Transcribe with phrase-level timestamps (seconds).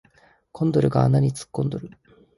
[0.51, 1.91] コンドルが穴に突っ込んどる